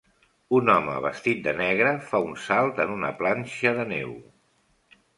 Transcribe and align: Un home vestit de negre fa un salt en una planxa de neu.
Un 0.59 0.71
home 0.75 0.95
vestit 1.07 1.43
de 1.49 1.53
negre 1.59 1.93
fa 2.07 2.23
un 2.31 2.35
salt 2.49 2.83
en 2.87 2.97
una 2.97 3.15
planxa 3.23 3.79
de 3.83 3.89
neu. 3.97 4.21